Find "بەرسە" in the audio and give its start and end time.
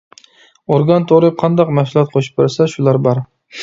2.43-2.73